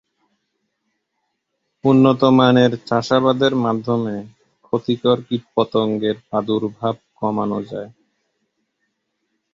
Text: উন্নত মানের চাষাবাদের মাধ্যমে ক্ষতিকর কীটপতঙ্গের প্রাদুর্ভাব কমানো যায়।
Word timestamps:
উন্নত 1.83 2.21
মানের 2.37 2.71
চাষাবাদের 2.87 3.53
মাধ্যমে 3.65 4.15
ক্ষতিকর 4.65 5.17
কীটপতঙ্গের 5.27 6.15
প্রাদুর্ভাব 6.27 6.95
কমানো 7.19 7.59
যায়। 7.69 7.89